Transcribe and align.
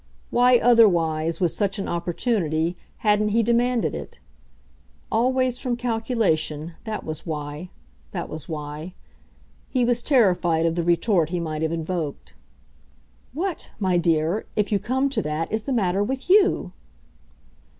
Why 0.31 0.57
otherwise, 0.57 1.39
with 1.39 1.51
such 1.51 1.77
an 1.77 1.87
opportunity, 1.87 2.75
hadn't 3.05 3.27
he 3.27 3.43
demanded 3.43 3.93
it? 3.93 4.19
Always 5.11 5.59
from 5.59 5.77
calculation 5.77 6.73
that 6.85 7.03
was 7.03 7.23
why, 7.23 7.69
that 8.11 8.27
was 8.27 8.49
why. 8.49 8.95
He 9.69 9.85
was 9.85 10.01
terrified 10.01 10.65
of 10.65 10.73
the 10.73 10.81
retort 10.83 11.29
he 11.29 11.39
might 11.39 11.61
have 11.61 11.71
invoked: 11.71 12.33
"What, 13.33 13.69
my 13.79 13.95
dear, 13.99 14.47
if 14.55 14.71
you 14.71 14.79
come 14.79 15.07
to 15.09 15.21
that, 15.21 15.51
is 15.51 15.65
the 15.65 15.71
matter 15.71 16.03
with 16.03 16.31
YOU?" 16.31 16.73